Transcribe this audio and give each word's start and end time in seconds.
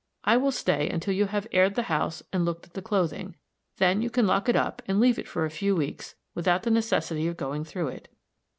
I 0.23 0.35
will 0.35 0.51
stay 0.51 0.89
until 0.89 1.13
you 1.13 1.27
have 1.27 1.45
aired 1.51 1.75
the 1.75 1.83
house 1.83 2.23
and 2.33 2.43
looked 2.43 2.65
at 2.65 2.73
the 2.73 2.81
clothing; 2.81 3.35
then 3.77 4.01
you 4.01 4.09
can 4.09 4.25
lock 4.25 4.49
it 4.49 4.55
up, 4.55 4.81
and 4.87 4.99
leave 4.99 5.19
it 5.19 5.27
for 5.27 5.45
a 5.45 5.51
few 5.51 5.75
weeks 5.75 6.15
without 6.33 6.63
the 6.63 6.71
necessity 6.71 7.27
of 7.27 7.37
going 7.37 7.63
through 7.63 7.89
it." 7.89 8.07